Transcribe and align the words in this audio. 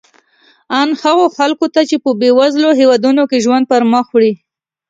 ان 0.79 0.89
هغو 1.03 1.25
خلکو 1.37 1.65
ته 1.73 1.81
چې 1.89 1.95
په 2.03 2.09
بېوزلو 2.19 2.69
هېوادونو 2.79 3.23
کې 3.29 3.37
ژوند 3.45 3.65
پرمخ 3.71 4.05
وړي. 4.11 4.33